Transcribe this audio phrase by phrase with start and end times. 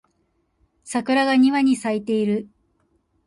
[0.83, 2.49] 桜が庭に咲いている